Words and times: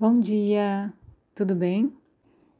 Bom 0.00 0.20
dia, 0.20 0.94
tudo 1.34 1.56
bem? 1.56 1.92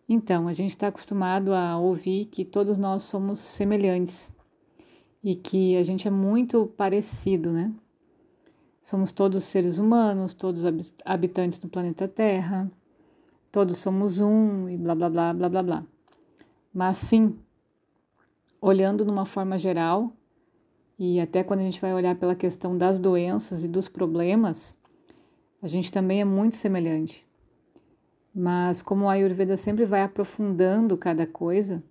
Então, 0.09 0.49
a 0.49 0.53
gente 0.53 0.71
está 0.71 0.89
acostumado 0.89 1.55
a 1.55 1.79
ouvir 1.79 2.25
que 2.25 2.45
todos 2.45 2.77
nós 2.77 3.05
somos 3.05 3.39
semelhantes 3.39 4.33
e 5.23 5.37
que 5.37 5.77
a 5.77 5.85
gente 5.85 6.09
é 6.09 6.11
muito 6.11 6.67
parecido, 6.77 7.53
né? 7.53 7.73
Somos 8.83 9.13
todos 9.13 9.45
seres 9.45 9.79
humanos, 9.79 10.35
todos 10.35 10.65
habitantes 11.05 11.61
do 11.61 11.69
planeta 11.69 12.09
Terra, 12.09 12.69
todos 13.53 13.79
somos 13.79 14.19
um 14.19 14.69
e 14.69 14.77
blá 14.77 14.97
blá 14.97 15.09
blá 15.09 15.33
blá 15.33 15.49
blá 15.49 15.63
blá. 15.63 15.87
Mas 16.75 16.97
sim, 16.97 17.39
olhando 18.61 19.05
de 19.05 19.13
uma 19.13 19.25
forma 19.25 19.57
geral, 19.57 20.13
e 20.99 21.21
até 21.21 21.45
quando 21.45 21.61
a 21.61 21.63
gente 21.65 21.81
vai 21.81 21.95
olhar 21.95 22.17
pela 22.17 22.35
questão 22.35 22.77
das 22.77 22.99
doenças 22.99 23.63
e 23.63 23.69
dos 23.69 23.89
problemas, 23.89 24.77
a 25.63 25.69
gente 25.69 25.93
também 25.93 26.21
é 26.21 26.25
muito 26.25 26.57
semelhante. 26.57 27.28
Mas 28.41 28.83
como 28.83 29.09
a 29.09 29.15
Ayurveda 29.15 29.57
sempre 29.57 29.85
vai 29.85 30.01
aprofundando 30.01 30.97
cada 30.97 31.27
coisa, 31.27 31.83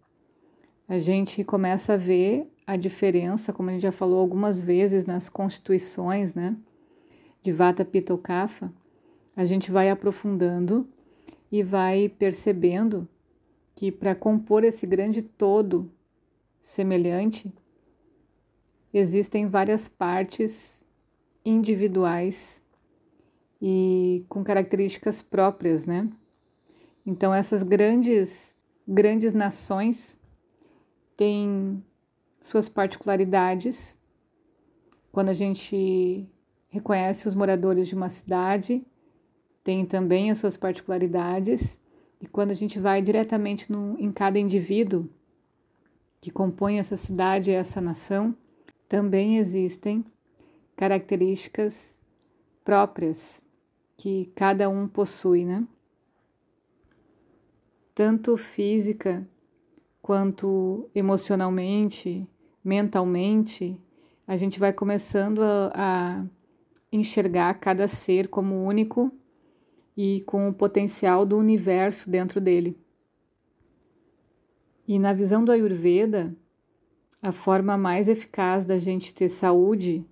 a 0.87 0.97
gente 0.97 1.43
começa 1.43 1.95
a 1.95 1.97
ver 1.97 2.49
a 2.65 2.77
diferença, 2.77 3.51
como 3.51 3.69
a 3.69 3.73
gente 3.73 3.81
já 3.81 3.91
falou 3.91 4.17
algumas 4.17 4.61
vezes 4.61 5.05
nas 5.05 5.27
constituições, 5.27 6.33
né, 6.33 6.55
de 7.41 7.51
Vata, 7.51 7.83
Pitta 7.83 8.13
ou 8.13 8.17
Kapha, 8.17 8.71
a 9.35 9.43
gente 9.43 9.69
vai 9.73 9.89
aprofundando 9.89 10.87
e 11.51 11.61
vai 11.61 12.07
percebendo 12.07 13.05
que 13.75 13.91
para 13.91 14.15
compor 14.15 14.63
esse 14.63 14.87
grande 14.87 15.21
todo 15.21 15.91
semelhante, 16.61 17.53
existem 18.93 19.49
várias 19.49 19.89
partes 19.89 20.81
individuais 21.43 22.61
e 23.61 24.23
com 24.29 24.45
características 24.45 25.21
próprias, 25.21 25.85
né? 25.85 26.09
Então 27.07 27.33
essas 27.33 27.63
grandes 27.63 28.53
grandes 28.85 29.31
nações 29.31 30.17
têm 31.15 31.81
suas 32.41 32.67
particularidades. 32.67 33.97
Quando 35.09 35.29
a 35.29 35.33
gente 35.33 36.27
reconhece 36.67 37.27
os 37.27 37.33
moradores 37.33 37.87
de 37.87 37.95
uma 37.95 38.09
cidade, 38.09 38.85
tem 39.63 39.85
também 39.85 40.29
as 40.29 40.37
suas 40.37 40.57
particularidades. 40.57 41.77
E 42.21 42.27
quando 42.27 42.51
a 42.51 42.55
gente 42.55 42.77
vai 42.77 43.01
diretamente 43.01 43.71
no, 43.71 43.95
em 43.97 44.11
cada 44.11 44.37
indivíduo 44.37 45.09
que 46.19 46.29
compõe 46.29 46.77
essa 46.77 46.97
cidade 46.97 47.51
e 47.51 47.53
essa 47.53 47.79
nação, 47.79 48.35
também 48.87 49.37
existem 49.37 50.03
características 50.75 51.97
próprias 52.65 53.41
que 53.95 54.31
cada 54.35 54.69
um 54.69 54.87
possui, 54.87 55.45
né? 55.45 55.65
Tanto 57.97 58.37
física 58.37 59.27
quanto 60.03 60.87
emocionalmente, 60.93 62.29
mentalmente, 62.63 63.75
a 64.27 64.37
gente 64.37 64.59
vai 64.59 64.71
começando 64.71 65.41
a, 65.41 65.71
a 65.73 66.25
enxergar 66.91 67.55
cada 67.55 67.87
ser 67.87 68.27
como 68.27 68.63
único 68.63 69.11
e 69.97 70.21
com 70.27 70.47
o 70.47 70.53
potencial 70.53 71.25
do 71.25 71.39
universo 71.39 72.07
dentro 72.07 72.39
dele. 72.39 72.77
E 74.87 74.99
na 74.99 75.11
visão 75.11 75.43
do 75.43 75.51
Ayurveda, 75.51 76.37
a 77.19 77.31
forma 77.31 77.75
mais 77.79 78.07
eficaz 78.07 78.63
da 78.63 78.77
gente 78.77 79.11
ter 79.11 79.27
saúde 79.27 80.05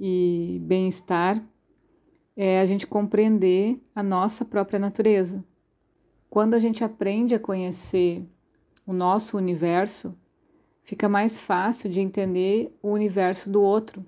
e 0.00 0.60
bem-estar 0.64 1.40
é 2.36 2.58
a 2.60 2.66
gente 2.66 2.88
compreender 2.88 3.80
a 3.94 4.02
nossa 4.02 4.44
própria 4.44 4.80
natureza. 4.80 5.48
Quando 6.30 6.54
a 6.54 6.60
gente 6.60 6.84
aprende 6.84 7.34
a 7.34 7.40
conhecer 7.40 8.24
o 8.86 8.92
nosso 8.92 9.36
universo, 9.36 10.16
fica 10.80 11.08
mais 11.08 11.40
fácil 11.40 11.90
de 11.90 11.98
entender 11.98 12.72
o 12.80 12.90
universo 12.90 13.50
do 13.50 13.60
outro, 13.60 14.06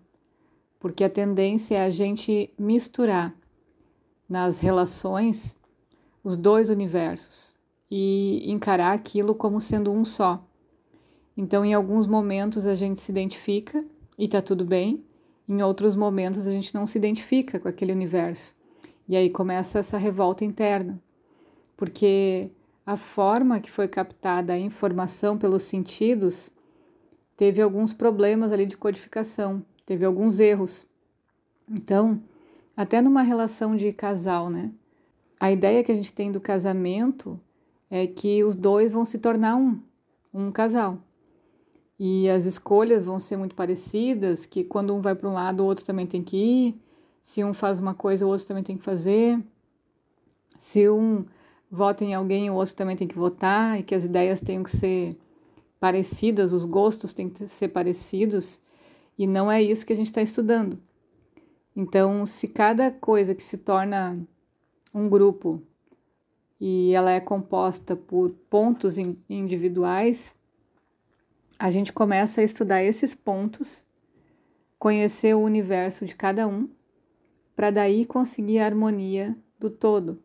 porque 0.78 1.02
a 1.02 1.10
tendência 1.10 1.74
é 1.74 1.84
a 1.84 1.90
gente 1.90 2.54
misturar 2.56 3.34
nas 4.28 4.60
relações 4.60 5.56
os 6.22 6.36
dois 6.36 6.70
universos 6.70 7.56
e 7.90 8.48
encarar 8.48 8.92
aquilo 8.92 9.34
como 9.34 9.60
sendo 9.60 9.90
um 9.90 10.04
só. 10.04 10.46
Então, 11.36 11.64
em 11.64 11.74
alguns 11.74 12.06
momentos 12.06 12.68
a 12.68 12.76
gente 12.76 13.00
se 13.00 13.10
identifica 13.10 13.84
e 14.16 14.28
tá 14.28 14.40
tudo 14.40 14.64
bem, 14.64 15.04
em 15.48 15.60
outros 15.60 15.96
momentos 15.96 16.46
a 16.46 16.52
gente 16.52 16.72
não 16.72 16.86
se 16.86 16.96
identifica 16.96 17.58
com 17.58 17.66
aquele 17.66 17.90
universo. 17.90 18.54
E 19.08 19.16
aí 19.16 19.28
começa 19.28 19.80
essa 19.80 19.98
revolta 19.98 20.44
interna 20.44 21.02
porque 21.82 22.48
a 22.87 22.97
forma 22.97 23.59
que 23.59 23.69
foi 23.69 23.88
captada 23.88 24.53
a 24.53 24.56
informação 24.56 25.37
pelos 25.37 25.65
sentidos 25.65 26.48
teve 27.37 27.60
alguns 27.60 27.93
problemas 27.93 28.53
ali 28.53 28.66
de 28.66 28.76
codificação, 28.76 29.66
teve 29.84 30.04
alguns 30.04 30.38
erros. 30.38 30.87
Então, 31.69 32.22
até 32.76 33.03
numa 33.03 33.22
relação 33.22 33.75
de 33.75 33.93
casal, 33.93 34.48
né? 34.48 34.70
A 35.41 35.50
ideia 35.50 35.82
que 35.82 35.91
a 35.91 35.94
gente 35.97 36.12
tem 36.12 36.31
do 36.31 36.41
casamento 36.41 37.37
é 37.91 38.06
que 38.06 38.44
os 38.44 38.54
dois 38.54 38.93
vão 38.93 39.04
se 39.04 39.19
tornar 39.19 39.56
um, 39.56 39.81
um 40.32 40.53
casal. 40.53 40.99
E 41.99 42.31
as 42.31 42.47
escolhas 42.47 43.04
vão 43.04 43.19
ser 43.19 43.37
muito 43.37 43.56
parecidas, 43.56 44.47
que 44.47 44.62
quando 44.62 44.94
um 44.94 45.00
vai 45.00 45.16
para 45.16 45.28
um 45.28 45.32
lado, 45.32 45.64
o 45.64 45.66
outro 45.66 45.84
também 45.84 46.06
tem 46.06 46.22
que 46.22 46.37
ir. 46.37 46.81
Se 47.20 47.43
um 47.43 47.53
faz 47.53 47.81
uma 47.81 47.93
coisa, 47.93 48.25
o 48.25 48.28
outro 48.28 48.47
também 48.47 48.62
tem 48.62 48.76
que 48.76 48.84
fazer. 48.84 49.37
Se 50.56 50.88
um 50.88 51.25
vota 51.74 52.04
em 52.04 52.12
alguém, 52.12 52.50
o 52.50 52.54
outro 52.54 52.76
também 52.76 52.94
tem 52.94 53.08
que 53.08 53.18
votar, 53.18 53.80
e 53.80 53.82
que 53.82 53.94
as 53.94 54.04
ideias 54.04 54.42
têm 54.42 54.62
que 54.62 54.70
ser 54.70 55.16
parecidas, 55.80 56.52
os 56.52 56.66
gostos 56.66 57.14
têm 57.14 57.30
que 57.30 57.48
ser 57.48 57.68
parecidos, 57.68 58.60
e 59.16 59.26
não 59.26 59.50
é 59.50 59.62
isso 59.62 59.86
que 59.86 59.92
a 59.94 59.96
gente 59.96 60.08
está 60.08 60.20
estudando. 60.20 60.78
Então, 61.74 62.26
se 62.26 62.46
cada 62.46 62.90
coisa 62.90 63.34
que 63.34 63.42
se 63.42 63.56
torna 63.56 64.20
um 64.92 65.08
grupo 65.08 65.62
e 66.60 66.92
ela 66.92 67.10
é 67.10 67.20
composta 67.20 67.96
por 67.96 68.30
pontos 68.50 68.98
individuais, 69.28 70.34
a 71.58 71.70
gente 71.70 71.90
começa 71.90 72.42
a 72.42 72.44
estudar 72.44 72.84
esses 72.84 73.14
pontos, 73.14 73.86
conhecer 74.78 75.34
o 75.34 75.40
universo 75.40 76.04
de 76.04 76.14
cada 76.14 76.46
um, 76.46 76.68
para 77.56 77.70
daí 77.70 78.04
conseguir 78.04 78.58
a 78.58 78.66
harmonia 78.66 79.34
do 79.58 79.70
todo. 79.70 80.22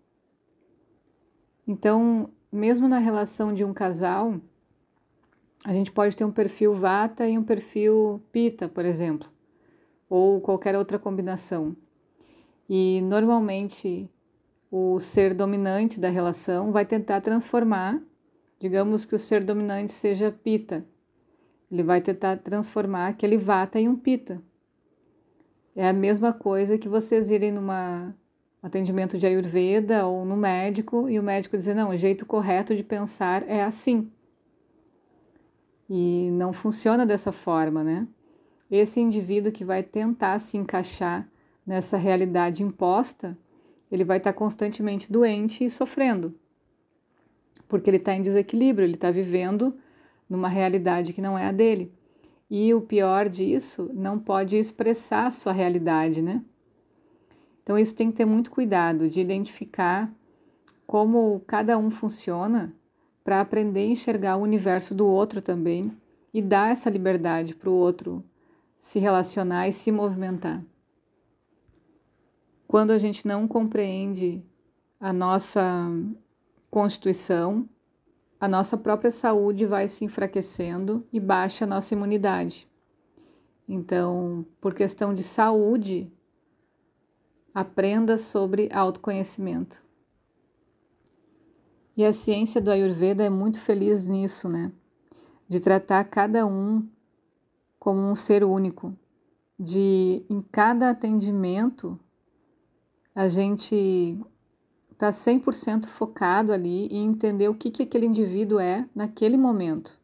Então, 1.67 2.29
mesmo 2.51 2.87
na 2.87 2.97
relação 2.97 3.53
de 3.53 3.65
um 3.65 3.73
casal, 3.73 4.39
a 5.65 5.73
gente 5.73 5.91
pode 5.91 6.15
ter 6.15 6.23
um 6.23 6.31
perfil 6.31 6.73
vata 6.73 7.27
e 7.27 7.37
um 7.37 7.43
perfil 7.43 8.21
pita, 8.31 8.69
por 8.69 8.85
exemplo, 8.85 9.29
ou 10.09 10.39
qualquer 10.39 10.77
outra 10.77 10.97
combinação. 10.97 11.75
E 12.69 13.01
normalmente 13.01 14.09
o 14.71 14.99
ser 14.99 15.33
dominante 15.33 15.99
da 15.99 16.09
relação 16.09 16.71
vai 16.71 16.85
tentar 16.85 17.19
transformar, 17.19 18.01
digamos 18.59 19.03
que 19.03 19.15
o 19.15 19.19
ser 19.19 19.43
dominante 19.43 19.91
seja 19.91 20.31
pita. 20.31 20.85
Ele 21.69 21.83
vai 21.83 21.99
tentar 21.99 22.37
transformar 22.37 23.07
aquele 23.07 23.37
vata 23.37 23.77
em 23.77 23.89
um 23.89 23.95
pita. 23.95 24.41
É 25.75 25.89
a 25.89 25.93
mesma 25.93 26.31
coisa 26.31 26.77
que 26.77 26.87
vocês 26.87 27.29
irem 27.29 27.51
numa 27.51 28.15
atendimento 28.67 29.17
de 29.17 29.25
Ayurveda 29.25 30.05
ou 30.05 30.23
no 30.23 30.37
médico 30.37 31.09
e 31.09 31.19
o 31.19 31.23
médico 31.23 31.57
dizer: 31.57 31.73
não, 31.73 31.89
o 31.89 31.97
jeito 31.97 32.25
correto 32.25 32.75
de 32.75 32.83
pensar 32.83 33.43
é 33.47 33.63
assim. 33.63 34.11
E 35.89 36.29
não 36.33 36.53
funciona 36.53 37.05
dessa 37.05 37.31
forma, 37.31 37.83
né? 37.83 38.07
Esse 38.69 38.99
indivíduo 38.99 39.51
que 39.51 39.63
vai 39.63 39.81
tentar 39.81 40.39
se 40.39 40.57
encaixar 40.57 41.27
nessa 41.65 41.97
realidade 41.97 42.63
imposta, 42.63 43.37
ele 43.91 44.03
vai 44.03 44.17
estar 44.17 44.33
constantemente 44.33 45.11
doente 45.11 45.63
e 45.63 45.69
sofrendo, 45.69 46.35
porque 47.67 47.89
ele 47.89 47.97
está 47.97 48.13
em 48.13 48.21
desequilíbrio, 48.21 48.85
ele 48.85 48.95
está 48.95 49.09
vivendo 49.09 49.75
numa 50.29 50.49
realidade 50.49 51.13
que 51.13 51.21
não 51.21 51.37
é 51.37 51.47
a 51.47 51.51
dele. 51.51 51.91
E 52.49 52.73
o 52.73 52.81
pior 52.81 53.27
disso, 53.27 53.89
não 53.93 54.19
pode 54.19 54.57
expressar 54.57 55.27
a 55.27 55.31
sua 55.31 55.53
realidade, 55.53 56.21
né? 56.21 56.41
Então, 57.67 57.77
isso 57.77 57.93
tem 57.93 58.09
que 58.09 58.15
ter 58.15 58.23
muito 58.23 58.49
cuidado 58.49 59.09
de 59.09 59.19
identificar 59.19 60.09
como 60.85 61.41
cada 61.45 61.77
um 61.77 61.91
funciona 61.91 62.73
para 63.25 63.41
aprender 63.41 63.81
a 63.81 63.91
enxergar 63.91 64.37
o 64.37 64.41
universo 64.41 64.95
do 64.95 65.05
outro 65.05 65.41
também 65.41 65.91
e 66.33 66.41
dar 66.41 66.71
essa 66.71 66.89
liberdade 66.89 67.53
para 67.53 67.69
o 67.69 67.73
outro 67.73 68.23
se 68.77 68.99
relacionar 68.99 69.67
e 69.67 69.73
se 69.73 69.91
movimentar. 69.91 70.63
Quando 72.65 72.91
a 72.91 72.97
gente 72.97 73.27
não 73.27 73.45
compreende 73.49 74.41
a 74.97 75.11
nossa 75.11 75.91
constituição, 76.71 77.67
a 78.39 78.47
nossa 78.47 78.77
própria 78.77 79.11
saúde 79.11 79.65
vai 79.65 79.89
se 79.89 80.05
enfraquecendo 80.05 81.05
e 81.11 81.19
baixa 81.19 81.65
a 81.65 81.67
nossa 81.67 81.93
imunidade. 81.93 82.65
Então, 83.67 84.45
por 84.61 84.73
questão 84.73 85.13
de 85.13 85.21
saúde, 85.21 86.09
Aprenda 87.57 88.19
sobre 88.19 88.69
autoconhecimento. 88.71 89.83
E 91.97 92.05
a 92.05 92.13
ciência 92.13 92.61
do 92.61 92.69
Ayurveda 92.69 93.23
é 93.23 93.31
muito 93.31 93.59
feliz 93.59 94.05
nisso, 94.05 94.47
né? 94.47 94.71
De 95.49 95.59
tratar 95.59 96.03
cada 96.03 96.45
um 96.45 96.87
como 97.79 97.99
um 97.99 98.13
ser 98.13 98.43
único, 98.43 98.95
de 99.59 100.23
em 100.29 100.39
cada 100.51 100.91
atendimento 100.91 101.99
a 103.15 103.27
gente 103.27 104.19
tá 104.95 105.09
100% 105.09 105.87
focado 105.87 106.53
ali 106.53 106.87
e 106.91 106.97
entender 106.97 107.49
o 107.49 107.55
que, 107.55 107.71
que 107.71 107.81
aquele 107.81 108.05
indivíduo 108.05 108.59
é 108.59 108.87
naquele 108.93 109.35
momento. 109.35 109.99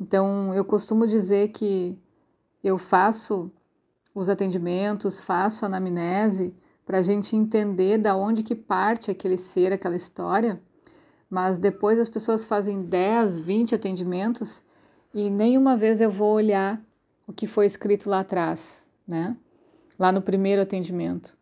Então, 0.00 0.52
eu 0.52 0.64
costumo 0.64 1.06
dizer 1.06 1.50
que 1.50 1.96
eu 2.64 2.76
faço 2.76 3.48
os 4.18 4.28
atendimentos, 4.28 5.20
faço 5.20 5.64
anamnese 5.64 6.52
para 6.84 6.98
a 6.98 7.02
gente 7.02 7.36
entender 7.36 7.98
da 7.98 8.16
onde 8.16 8.42
que 8.42 8.54
parte 8.54 9.12
aquele 9.12 9.36
ser, 9.36 9.72
aquela 9.72 9.94
história, 9.94 10.60
mas 11.30 11.56
depois 11.56 12.00
as 12.00 12.08
pessoas 12.08 12.44
fazem 12.44 12.82
10, 12.82 13.38
20 13.38 13.76
atendimentos 13.76 14.64
e 15.14 15.30
nenhuma 15.30 15.76
vez 15.76 16.00
eu 16.00 16.10
vou 16.10 16.32
olhar 16.32 16.82
o 17.28 17.32
que 17.32 17.46
foi 17.46 17.66
escrito 17.66 18.10
lá 18.10 18.20
atrás, 18.20 18.90
né? 19.06 19.36
Lá 19.96 20.10
no 20.10 20.20
primeiro 20.20 20.62
atendimento. 20.62 21.38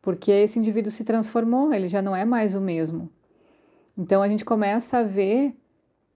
Porque 0.00 0.30
esse 0.30 0.58
indivíduo 0.58 0.92
se 0.92 1.04
transformou, 1.04 1.72
ele 1.72 1.88
já 1.88 2.00
não 2.00 2.14
é 2.14 2.24
mais 2.24 2.54
o 2.54 2.60
mesmo. 2.60 3.10
Então 3.98 4.22
a 4.22 4.28
gente 4.28 4.44
começa 4.44 4.98
a 4.98 5.02
ver 5.02 5.56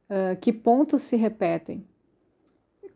uh, 0.09 0.39
que 0.41 0.53
pontos 0.53 1.03
se 1.03 1.17
repetem. 1.17 1.85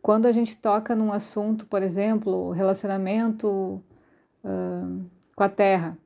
Quando 0.01 0.25
a 0.25 0.31
gente 0.31 0.57
toca 0.57 0.95
num 0.95 1.11
assunto, 1.13 1.65
por 1.67 1.83
exemplo, 1.83 2.51
relacionamento 2.51 3.47
uh, 4.43 5.05
com 5.35 5.43
a 5.43 5.49
terra, 5.49 5.97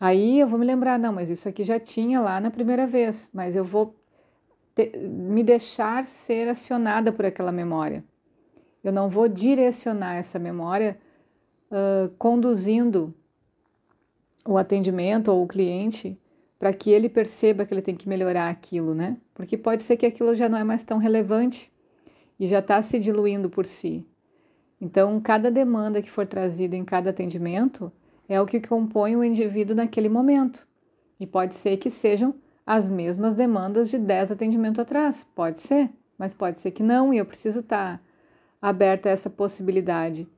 aí 0.00 0.40
eu 0.40 0.48
vou 0.48 0.58
me 0.58 0.66
lembrar, 0.66 0.98
não, 0.98 1.12
mas 1.12 1.30
isso 1.30 1.48
aqui 1.48 1.62
já 1.62 1.78
tinha 1.78 2.20
lá 2.20 2.40
na 2.40 2.50
primeira 2.50 2.86
vez, 2.86 3.30
mas 3.32 3.54
eu 3.54 3.64
vou 3.64 3.94
te, 4.74 4.90
me 5.08 5.44
deixar 5.44 6.04
ser 6.04 6.48
acionada 6.48 7.12
por 7.12 7.24
aquela 7.24 7.52
memória. 7.52 8.04
Eu 8.82 8.92
não 8.92 9.08
vou 9.08 9.28
direcionar 9.28 10.16
essa 10.16 10.38
memória 10.38 10.98
uh, 11.70 12.08
conduzindo 12.18 13.14
o 14.44 14.56
atendimento 14.56 15.28
ou 15.28 15.44
o 15.44 15.46
cliente 15.46 16.16
para 16.58 16.72
que 16.72 16.90
ele 16.90 17.08
perceba 17.08 17.64
que 17.64 17.72
ele 17.72 17.82
tem 17.82 17.94
que 17.94 18.08
melhorar 18.08 18.48
aquilo, 18.48 18.94
né? 18.94 19.16
Porque 19.32 19.56
pode 19.56 19.82
ser 19.82 19.96
que 19.96 20.06
aquilo 20.06 20.34
já 20.34 20.48
não 20.48 20.58
é 20.58 20.64
mais 20.64 20.82
tão 20.82 20.98
relevante 20.98 21.70
e 22.38 22.46
já 22.46 22.60
está 22.60 22.80
se 22.80 22.98
diluindo 22.98 23.50
por 23.50 23.66
si. 23.66 24.06
Então, 24.80 25.20
cada 25.20 25.50
demanda 25.50 26.00
que 26.00 26.10
for 26.10 26.26
trazida 26.26 26.76
em 26.76 26.84
cada 26.84 27.10
atendimento 27.10 27.92
é 28.28 28.40
o 28.40 28.46
que 28.46 28.60
compõe 28.60 29.16
o 29.16 29.24
indivíduo 29.24 29.74
naquele 29.74 30.08
momento. 30.08 30.66
E 31.18 31.26
pode 31.26 31.54
ser 31.54 31.76
que 31.78 31.90
sejam 31.90 32.34
as 32.64 32.88
mesmas 32.88 33.34
demandas 33.34 33.90
de 33.90 33.98
10 33.98 34.32
atendimentos 34.32 34.78
atrás. 34.78 35.24
Pode 35.34 35.58
ser, 35.58 35.90
mas 36.16 36.34
pode 36.34 36.58
ser 36.58 36.70
que 36.70 36.82
não, 36.82 37.12
e 37.12 37.18
eu 37.18 37.26
preciso 37.26 37.60
estar 37.60 37.98
tá 37.98 38.04
aberta 38.60 39.08
a 39.08 39.12
essa 39.12 39.30
possibilidade 39.30 40.28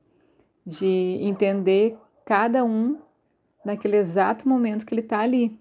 de 0.65 1.17
entender 1.21 1.97
cada 2.25 2.63
um 2.63 2.97
naquele 3.65 3.97
exato 3.97 4.47
momento 4.47 4.85
que 4.85 4.93
ele 4.93 5.01
está 5.01 5.19
ali. 5.19 5.59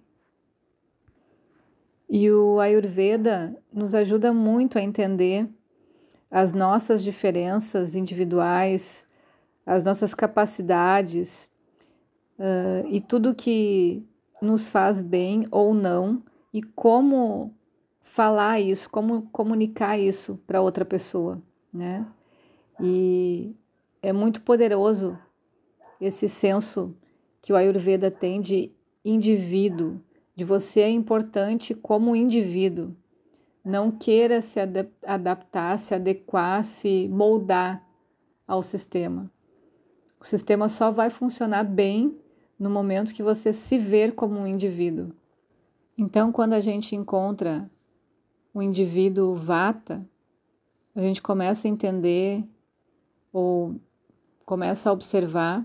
E 2.09 2.31
o 2.31 2.61
Ayurveda 2.61 3.57
nos 3.73 3.95
ajuda 3.95 4.33
muito 4.33 4.79
a 4.79 4.83
entender 4.83 5.49
as 6.31 6.53
nossas 6.53 7.03
diferenças 7.03 7.95
individuais, 7.97 9.05
as 9.67 9.85
nossas 9.85 10.15
capacidades 10.15 11.51
uh, 12.39 12.87
e 12.89 13.01
tudo 13.01 13.35
que 13.35 14.05
nos 14.41 14.69
faz 14.69 15.01
bem 15.01 15.47
ou 15.51 15.75
não 15.75 16.23
e 16.53 16.63
como 16.63 17.55
falar 18.03 18.61
isso, 18.61 18.89
como 18.91 19.23
comunicar 19.31 19.99
isso 19.99 20.41
para 20.47 20.61
outra 20.61 20.85
pessoa, 20.85 21.41
né? 21.73 22.07
E 22.81 23.55
é 24.03 24.13
muito 24.13 24.41
poderoso 24.41 25.19
esse 26.01 26.29
senso 26.29 26.97
que 27.43 27.53
o 27.53 27.57
Ayurveda 27.57 28.11
tem 28.11 28.41
de 28.41 28.73
indivíduo, 29.05 30.01
de 30.35 30.45
você 30.45 30.81
é 30.81 30.91
importante 30.91 31.75
como 31.75 32.17
indivíduo. 32.17 32.97
Não 33.65 33.91
queira 33.91 34.41
se 34.41 34.59
adaptar, 35.07 35.79
se 35.79 35.95
adequar, 35.95 36.65
se 36.65 37.09
moldar 37.09 37.87
ao 38.47 38.63
sistema. 38.63 39.31
O 40.19 40.25
sistema 40.25 40.69
só 40.69 40.91
vai 40.91 41.11
funcionar 41.11 41.65
bem 41.65 42.19
no 42.59 42.69
momento 42.69 43.15
que 43.15 43.23
você 43.23 43.53
se 43.53 43.79
ver 43.79 44.15
como 44.15 44.39
um 44.39 44.47
indivíduo. 44.47 45.13
Então, 45.97 46.33
quando 46.33 46.55
a 46.55 46.61
gente 46.61 46.95
encontra 46.97 47.71
o 48.53 48.63
indivíduo 48.63 49.35
vata, 49.35 50.07
a 50.95 51.01
gente 51.01 51.23
começa 51.23 51.69
a 51.69 51.71
entender 51.71 52.45
ou 53.33 53.77
começa 54.45 54.91
a 54.91 54.93
observar 54.93 55.65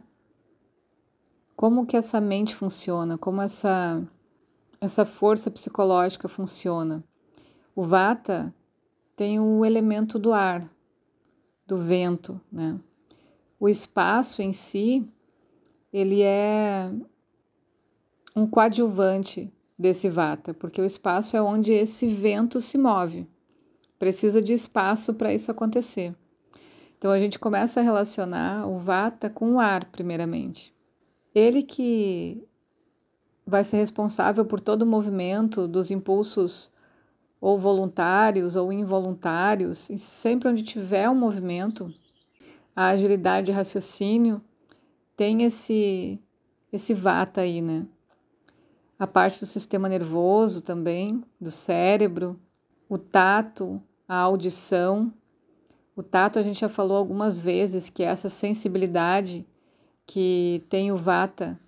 como 1.56 1.86
que 1.86 1.98
essa 1.98 2.22
mente 2.22 2.54
funciona, 2.54 3.18
como 3.18 3.42
essa 3.42 4.04
essa 4.80 5.06
força 5.06 5.50
psicológica 5.50 6.28
funciona. 6.28 7.04
O 7.76 7.84
vata 7.84 8.54
tem 9.16 9.40
o 9.40 9.66
elemento 9.66 10.18
do 10.18 10.32
ar, 10.32 10.64
do 11.68 11.78
vento, 11.78 12.40
né? 12.50 12.80
O 13.60 13.68
espaço 13.68 14.42
em 14.42 14.54
si, 14.54 15.06
ele 15.92 16.22
é 16.22 16.90
um 18.36 18.48
coadjuvante 18.48 19.52
desse 19.78 20.10
vata, 20.10 20.54
porque 20.54 20.80
o 20.80 20.86
espaço 20.86 21.36
é 21.36 21.42
onde 21.42 21.74
esse 21.74 22.08
vento 22.08 22.62
se 22.62 22.78
move. 22.78 23.28
Precisa 24.00 24.42
de 24.42 24.54
espaço 24.54 25.14
para 25.14 25.34
isso 25.34 25.52
acontecer. 25.52 26.16
Então 26.98 27.12
a 27.12 27.20
gente 27.20 27.38
começa 27.38 27.80
a 27.80 27.84
relacionar 27.84 28.68
o 28.68 28.78
vata 28.80 29.30
com 29.30 29.54
o 29.54 29.60
ar, 29.60 29.86
primeiramente. 29.86 30.74
Ele 31.34 31.62
que 31.62 32.42
vai 33.46 33.64
ser 33.64 33.78
responsável 33.78 34.46
por 34.46 34.60
todo 34.60 34.84
o 34.84 34.88
movimento 34.88 35.68
dos 35.68 35.92
impulsos 35.92 36.72
ou 37.46 37.60
voluntários 37.60 38.56
ou 38.56 38.74
involuntários, 38.74 39.88
e 39.92 40.00
sempre 40.00 40.50
onde 40.50 40.64
tiver 40.64 41.08
um 41.08 41.14
movimento, 41.14 41.94
a 42.76 42.88
agilidade 42.88 43.46
de 43.46 43.52
raciocínio 43.52 44.42
tem 45.16 45.44
esse 45.44 46.20
esse 46.74 46.92
vata 46.92 47.42
aí, 47.42 47.62
né? 47.62 47.86
A 48.98 49.06
parte 49.06 49.40
do 49.40 49.46
sistema 49.46 49.88
nervoso 49.88 50.60
também, 50.60 51.24
do 51.40 51.52
cérebro, 51.52 52.40
o 52.90 52.98
tato, 52.98 53.80
a 54.08 54.18
audição. 54.18 55.14
O 55.96 56.02
tato 56.02 56.40
a 56.40 56.44
gente 56.44 56.62
já 56.62 56.68
falou 56.68 56.98
algumas 56.98 57.38
vezes 57.38 57.90
que 57.90 58.02
é 58.02 58.08
essa 58.08 58.28
sensibilidade 58.28 59.46
que 60.08 60.64
tem 60.68 60.92
o 60.92 60.98
vata 60.98 61.60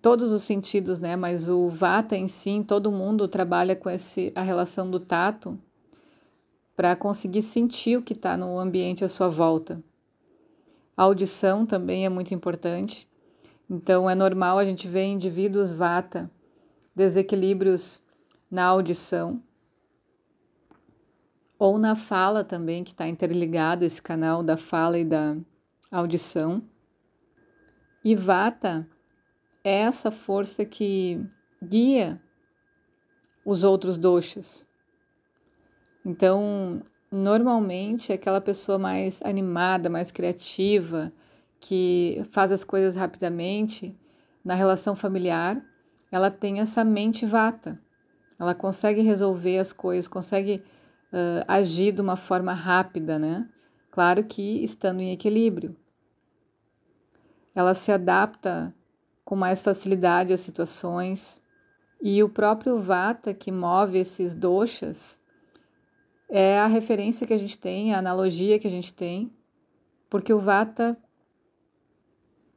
todos 0.00 0.32
os 0.32 0.42
sentidos, 0.42 0.98
né? 0.98 1.16
Mas 1.16 1.48
o 1.48 1.68
vata 1.68 2.16
em 2.16 2.28
si, 2.28 2.64
todo 2.66 2.92
mundo 2.92 3.28
trabalha 3.28 3.76
com 3.76 3.88
esse, 3.88 4.32
a 4.34 4.42
relação 4.42 4.90
do 4.90 5.00
tato 5.00 5.58
para 6.76 6.94
conseguir 6.94 7.42
sentir 7.42 7.96
o 7.96 8.02
que 8.02 8.12
está 8.12 8.36
no 8.36 8.58
ambiente 8.58 9.04
à 9.04 9.08
sua 9.08 9.28
volta. 9.28 9.82
A 10.96 11.02
audição 11.02 11.64
também 11.64 12.04
é 12.04 12.08
muito 12.08 12.34
importante. 12.34 13.08
Então 13.68 14.08
é 14.08 14.14
normal 14.14 14.58
a 14.58 14.64
gente 14.64 14.88
ver 14.88 15.04
indivíduos 15.04 15.72
vata, 15.72 16.30
desequilíbrios 16.94 18.00
na 18.50 18.64
audição 18.64 19.42
ou 21.58 21.76
na 21.76 21.96
fala 21.96 22.44
também, 22.44 22.84
que 22.84 22.92
está 22.92 23.08
interligado 23.08 23.84
esse 23.84 24.00
canal 24.00 24.42
da 24.42 24.56
fala 24.56 24.98
e 24.98 25.04
da 25.04 25.36
audição. 25.90 26.62
E 28.04 28.14
vata 28.14 28.86
é 29.68 29.80
essa 29.80 30.10
força 30.10 30.64
que 30.64 31.20
guia 31.62 32.20
os 33.44 33.64
outros 33.64 33.98
doshas. 33.98 34.66
Então, 36.04 36.82
normalmente, 37.12 38.12
aquela 38.12 38.40
pessoa 38.40 38.78
mais 38.78 39.20
animada, 39.22 39.90
mais 39.90 40.10
criativa, 40.10 41.12
que 41.60 42.26
faz 42.30 42.50
as 42.50 42.64
coisas 42.64 42.96
rapidamente, 42.96 43.94
na 44.44 44.54
relação 44.54 44.96
familiar, 44.96 45.62
ela 46.10 46.30
tem 46.30 46.60
essa 46.60 46.82
mente 46.82 47.26
vata. 47.26 47.78
Ela 48.38 48.54
consegue 48.54 49.02
resolver 49.02 49.58
as 49.58 49.72
coisas, 49.72 50.08
consegue 50.08 50.62
uh, 51.12 51.44
agir 51.46 51.92
de 51.92 52.00
uma 52.00 52.16
forma 52.16 52.54
rápida, 52.54 53.18
né? 53.18 53.46
Claro 53.90 54.24
que 54.24 54.62
estando 54.62 55.00
em 55.00 55.12
equilíbrio. 55.12 55.76
Ela 57.54 57.74
se 57.74 57.90
adapta 57.90 58.72
com 59.28 59.36
mais 59.36 59.60
facilidade 59.60 60.32
às 60.32 60.40
situações. 60.40 61.38
E 62.00 62.22
o 62.22 62.30
próprio 62.30 62.78
Vata 62.78 63.34
que 63.34 63.52
move 63.52 63.98
esses 63.98 64.34
doshas 64.34 65.20
é 66.30 66.58
a 66.58 66.66
referência 66.66 67.26
que 67.26 67.34
a 67.34 67.38
gente 67.38 67.58
tem, 67.58 67.92
a 67.92 67.98
analogia 67.98 68.58
que 68.58 68.66
a 68.66 68.70
gente 68.70 68.90
tem, 68.90 69.30
porque 70.08 70.32
o 70.32 70.38
Vata 70.38 70.96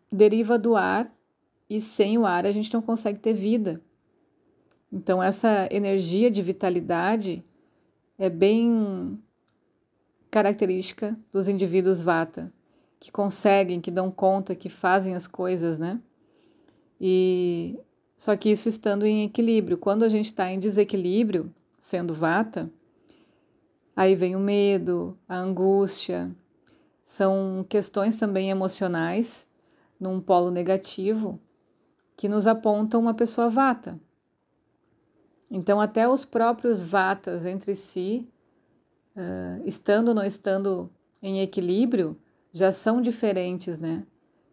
deriva 0.09 0.57
do 0.57 0.77
ar 0.77 1.13
e 1.69 1.81
sem 1.81 2.17
o 2.17 2.25
ar 2.25 2.45
a 2.45 2.51
gente 2.53 2.73
não 2.73 2.81
consegue 2.81 3.19
ter 3.19 3.33
vida. 3.33 3.81
Então, 4.89 5.21
essa 5.21 5.67
energia 5.69 6.31
de 6.31 6.41
vitalidade 6.41 7.43
é 8.17 8.29
bem 8.29 9.21
característica 10.29 11.19
dos 11.33 11.49
indivíduos 11.49 12.01
vata, 12.01 12.49
que 12.97 13.11
conseguem, 13.11 13.81
que 13.81 13.91
dão 13.91 14.09
conta, 14.09 14.55
que 14.55 14.69
fazem 14.69 15.15
as 15.15 15.27
coisas, 15.27 15.77
né? 15.77 15.99
E 17.03 17.79
só 18.15 18.37
que 18.37 18.51
isso 18.51 18.69
estando 18.69 19.03
em 19.03 19.23
equilíbrio. 19.23 19.75
Quando 19.75 20.03
a 20.03 20.09
gente 20.09 20.27
está 20.27 20.51
em 20.51 20.59
desequilíbrio, 20.59 21.51
sendo 21.79 22.13
vata, 22.13 22.69
aí 23.95 24.15
vem 24.15 24.35
o 24.35 24.39
medo, 24.39 25.17
a 25.27 25.35
angústia, 25.35 26.29
são 27.01 27.65
questões 27.67 28.15
também 28.17 28.51
emocionais 28.51 29.47
num 29.99 30.21
polo 30.21 30.51
negativo 30.51 31.39
que 32.15 32.29
nos 32.29 32.45
apontam 32.45 33.01
uma 33.01 33.15
pessoa 33.15 33.49
vata. 33.49 33.99
Então, 35.49 35.81
até 35.81 36.07
os 36.07 36.23
próprios 36.23 36.79
vatas 36.79 37.47
entre 37.47 37.73
si, 37.73 38.29
uh, 39.15 39.63
estando 39.65 40.09
ou 40.09 40.13
não 40.13 40.23
estando 40.23 40.87
em 41.23 41.41
equilíbrio, 41.41 42.15
já 42.53 42.71
são 42.71 43.01
diferentes, 43.01 43.79
né? 43.79 44.05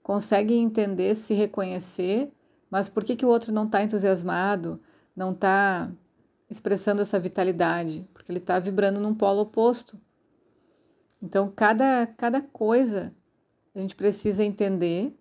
Conseguem 0.02 0.64
entender, 0.64 1.14
se 1.14 1.34
reconhecer, 1.34 2.32
mas 2.70 2.88
por 2.88 3.04
que, 3.04 3.16
que 3.16 3.24
o 3.24 3.28
outro 3.28 3.52
não 3.52 3.64
está 3.64 3.82
entusiasmado, 3.82 4.80
não 5.16 5.32
está 5.32 5.90
expressando 6.50 7.02
essa 7.02 7.18
vitalidade? 7.18 8.06
Porque 8.12 8.30
ele 8.30 8.38
está 8.38 8.58
vibrando 8.58 9.00
num 9.00 9.14
polo 9.14 9.42
oposto. 9.42 9.98
Então, 11.22 11.52
cada, 11.54 12.06
cada 12.16 12.40
coisa 12.40 13.12
a 13.74 13.78
gente 13.78 13.94
precisa 13.94 14.44
entender 14.44 15.14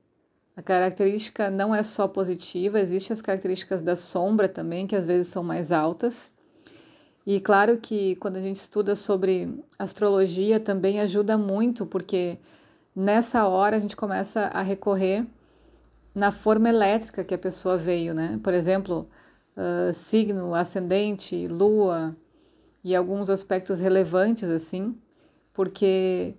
a 0.57 0.61
característica 0.63 1.51
não 1.51 1.73
é 1.73 1.83
só 1.83 2.07
positiva, 2.07 2.79
existem 2.79 3.13
as 3.13 3.21
características 3.21 3.79
da 3.79 3.95
sombra 3.95 4.49
também, 4.49 4.87
que 4.87 4.95
às 4.95 5.05
vezes 5.05 5.27
são 5.27 5.43
mais 5.43 5.71
altas. 5.71 6.31
E 7.23 7.39
claro 7.39 7.77
que 7.77 8.15
quando 8.15 8.37
a 8.37 8.41
gente 8.41 8.57
estuda 8.57 8.95
sobre 8.95 9.63
astrologia 9.77 10.59
também 10.59 10.99
ajuda 10.99 11.37
muito, 11.37 11.85
porque 11.85 12.39
nessa 12.95 13.47
hora 13.47 13.75
a 13.75 13.79
gente 13.79 13.95
começa 13.95 14.45
a 14.45 14.63
recorrer 14.63 15.27
na 16.17 16.31
forma 16.31 16.69
elétrica 16.69 17.23
que 17.23 17.33
a 17.33 17.37
pessoa 17.37 17.77
veio, 17.77 18.13
né? 18.13 18.39
Por 18.43 18.53
exemplo, 18.53 19.07
uh, 19.55 19.93
signo, 19.93 20.53
ascendente, 20.53 21.45
lua 21.45 22.15
e 22.83 22.95
alguns 22.95 23.29
aspectos 23.29 23.79
relevantes 23.79 24.49
assim, 24.49 24.97
porque 25.53 26.35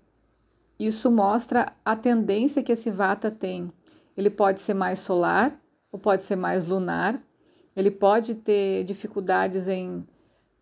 isso 0.78 1.10
mostra 1.10 1.72
a 1.84 1.96
tendência 1.96 2.62
que 2.62 2.72
esse 2.72 2.90
vata 2.90 3.30
tem 3.30 3.72
ele 4.18 4.30
pode 4.30 4.60
ser 4.60 4.74
mais 4.74 4.98
solar 4.98 5.56
ou 5.92 5.98
pode 5.98 6.24
ser 6.24 6.34
mais 6.34 6.66
lunar. 6.66 7.22
Ele 7.76 7.88
pode 7.88 8.34
ter 8.34 8.82
dificuldades 8.82 9.68
em 9.68 10.04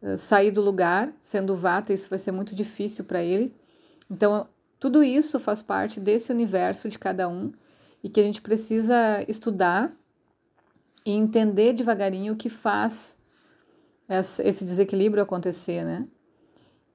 uh, 0.02 0.18
sair 0.18 0.50
do 0.50 0.61
lugar, 0.61 1.11
sendo 1.18 1.56
vata, 1.56 1.90
isso 1.90 2.11
vai 2.11 2.18
ser 2.18 2.32
muito 2.32 2.54
difícil 2.54 3.06
para 3.06 3.23
ele. 3.23 3.54
Então, 4.11 4.46
tudo 4.78 5.02
isso 5.02 5.40
faz 5.40 5.62
parte 5.62 5.99
desse 5.99 6.30
universo 6.30 6.90
de 6.90 6.99
cada 6.99 7.30
um 7.30 7.50
e 8.06 8.08
que 8.08 8.20
a 8.20 8.22
gente 8.22 8.40
precisa 8.40 9.25
estudar 9.26 9.92
e 11.04 11.10
entender 11.10 11.72
devagarinho 11.72 12.34
o 12.34 12.36
que 12.36 12.48
faz 12.48 13.18
esse 14.38 14.64
desequilíbrio 14.64 15.25
acontecer, 15.25 15.84
né? 15.84 16.06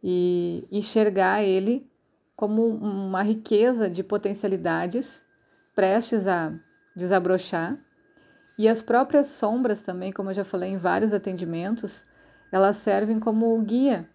E 0.01 0.65
enxergar 0.71 1.43
ele 1.43 1.85
como 2.33 2.65
uma 2.65 3.21
riqueza 3.21 3.89
de 3.89 4.01
potencialidades 4.05 5.25
prestes 5.75 6.27
a 6.27 6.57
desabrochar. 6.95 7.77
E 8.57 8.69
as 8.69 8.81
próprias 8.81 9.27
sombras 9.27 9.81
também, 9.81 10.13
como 10.13 10.29
eu 10.29 10.33
já 10.33 10.45
falei 10.45 10.71
em 10.71 10.77
vários 10.77 11.13
atendimentos, 11.13 12.05
elas 12.53 12.77
servem 12.77 13.19
como 13.19 13.61
guia. 13.63 14.09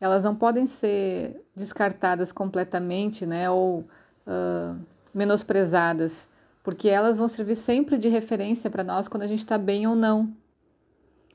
Elas 0.00 0.24
não 0.24 0.34
podem 0.34 0.64
ser 0.64 1.44
descartadas 1.54 2.32
completamente, 2.32 3.26
né, 3.26 3.50
ou 3.50 3.80
uh, 4.26 4.80
menosprezadas, 5.12 6.28
porque 6.62 6.88
elas 6.88 7.18
vão 7.18 7.28
servir 7.28 7.56
sempre 7.56 7.98
de 7.98 8.08
referência 8.08 8.70
para 8.70 8.84
nós 8.84 9.08
quando 9.08 9.22
a 9.22 9.26
gente 9.26 9.40
está 9.40 9.58
bem 9.58 9.86
ou 9.86 9.94
não. 9.94 10.34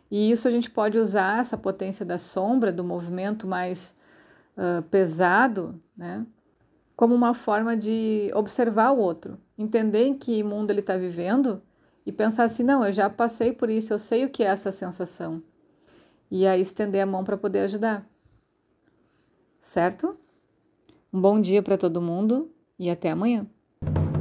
E 0.10 0.30
isso 0.30 0.48
a 0.48 0.52
gente 0.52 0.70
pode 0.70 0.98
usar 0.98 1.40
essa 1.40 1.58
potência 1.58 2.06
da 2.06 2.18
sombra, 2.18 2.72
do 2.72 2.84
movimento 2.84 3.48
mais 3.48 3.96
uh, 4.56 4.82
pesado, 4.84 5.82
né, 5.98 6.26
como 6.96 7.14
uma 7.14 7.34
forma 7.34 7.76
de 7.76 8.32
observar 8.34 8.92
o 8.92 9.00
outro, 9.00 9.38
entender 9.58 10.06
em 10.06 10.18
que 10.18 10.44
mundo 10.44 10.72
ele 10.72 10.80
está 10.80 10.96
vivendo 10.96 11.62
e 12.06 12.12
pensar 12.12 12.44
assim: 12.44 12.64
não, 12.64 12.86
eu 12.86 12.94
já 12.94 13.10
passei 13.10 13.52
por 13.52 13.70
isso, 13.70 13.94
eu 13.94 14.00
sei 14.00 14.26
o 14.26 14.30
que 14.30 14.44
é 14.44 14.48
essa 14.48 14.72
sensação. 14.72 15.42
E 16.30 16.48
aí 16.48 16.62
estender 16.62 17.02
a 17.02 17.06
mão 17.06 17.24
para 17.24 17.38
poder 17.38 17.60
ajudar. 17.60 18.08
Certo? 19.60 20.18
Um 21.12 21.20
bom 21.22 21.40
dia 21.40 21.62
para 21.62 21.78
todo 21.78 22.02
mundo 22.02 22.52
e 22.78 22.90
até 22.90 23.12
amanhã. 23.12 23.48
you 23.82 24.15